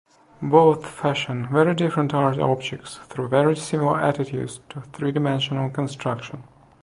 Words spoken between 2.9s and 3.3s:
through